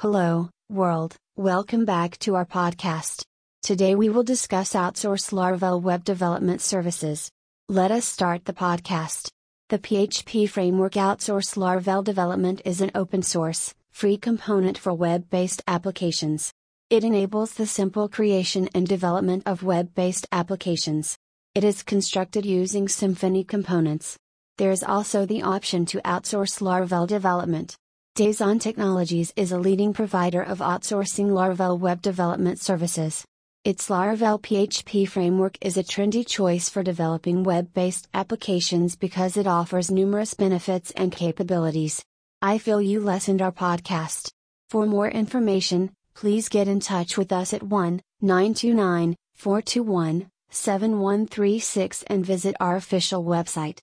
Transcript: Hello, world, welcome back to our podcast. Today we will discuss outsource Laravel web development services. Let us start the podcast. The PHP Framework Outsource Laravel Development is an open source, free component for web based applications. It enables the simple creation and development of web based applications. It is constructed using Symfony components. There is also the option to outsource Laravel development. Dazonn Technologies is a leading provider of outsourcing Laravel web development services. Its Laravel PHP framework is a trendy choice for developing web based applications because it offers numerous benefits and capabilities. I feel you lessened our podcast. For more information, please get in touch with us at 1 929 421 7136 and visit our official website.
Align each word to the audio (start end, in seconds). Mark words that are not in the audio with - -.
Hello, 0.00 0.48
world, 0.70 1.14
welcome 1.36 1.84
back 1.84 2.16
to 2.20 2.34
our 2.34 2.46
podcast. 2.46 3.22
Today 3.60 3.94
we 3.94 4.08
will 4.08 4.22
discuss 4.22 4.72
outsource 4.72 5.30
Laravel 5.30 5.82
web 5.82 6.04
development 6.04 6.62
services. 6.62 7.30
Let 7.68 7.90
us 7.90 8.06
start 8.06 8.46
the 8.46 8.54
podcast. 8.54 9.28
The 9.68 9.78
PHP 9.78 10.48
Framework 10.48 10.94
Outsource 10.94 11.54
Laravel 11.54 12.02
Development 12.02 12.62
is 12.64 12.80
an 12.80 12.92
open 12.94 13.22
source, 13.22 13.74
free 13.90 14.16
component 14.16 14.78
for 14.78 14.94
web 14.94 15.28
based 15.28 15.62
applications. 15.68 16.50
It 16.88 17.04
enables 17.04 17.52
the 17.52 17.66
simple 17.66 18.08
creation 18.08 18.70
and 18.74 18.88
development 18.88 19.42
of 19.44 19.62
web 19.62 19.94
based 19.94 20.26
applications. 20.32 21.18
It 21.54 21.62
is 21.62 21.82
constructed 21.82 22.46
using 22.46 22.86
Symfony 22.86 23.46
components. 23.46 24.16
There 24.56 24.70
is 24.70 24.82
also 24.82 25.26
the 25.26 25.42
option 25.42 25.84
to 25.84 26.00
outsource 26.06 26.62
Laravel 26.62 27.06
development. 27.06 27.76
Dazonn 28.20 28.60
Technologies 28.60 29.32
is 29.34 29.50
a 29.50 29.58
leading 29.58 29.94
provider 29.94 30.42
of 30.42 30.58
outsourcing 30.58 31.28
Laravel 31.28 31.78
web 31.78 32.02
development 32.02 32.60
services. 32.60 33.24
Its 33.64 33.88
Laravel 33.88 34.38
PHP 34.42 35.08
framework 35.08 35.56
is 35.62 35.78
a 35.78 35.82
trendy 35.82 36.26
choice 36.26 36.68
for 36.68 36.82
developing 36.82 37.44
web 37.44 37.72
based 37.72 38.08
applications 38.12 38.94
because 38.94 39.38
it 39.38 39.46
offers 39.46 39.90
numerous 39.90 40.34
benefits 40.34 40.90
and 40.90 41.12
capabilities. 41.12 42.04
I 42.42 42.58
feel 42.58 42.82
you 42.82 43.00
lessened 43.00 43.40
our 43.40 43.52
podcast. 43.52 44.30
For 44.68 44.84
more 44.84 45.08
information, 45.08 45.90
please 46.12 46.50
get 46.50 46.68
in 46.68 46.80
touch 46.80 47.16
with 47.16 47.32
us 47.32 47.54
at 47.54 47.62
1 47.62 48.02
929 48.20 49.16
421 49.36 50.28
7136 50.50 52.02
and 52.02 52.26
visit 52.26 52.54
our 52.60 52.76
official 52.76 53.24
website. 53.24 53.78